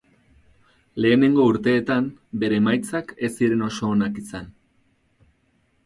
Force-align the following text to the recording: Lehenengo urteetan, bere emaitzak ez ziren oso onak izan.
Lehenengo 1.05 1.45
urteetan, 1.51 2.09
bere 2.45 2.59
emaitzak 2.63 3.15
ez 3.29 3.33
ziren 3.37 3.65
oso 3.71 3.95
onak 3.97 4.21
izan. 4.27 4.53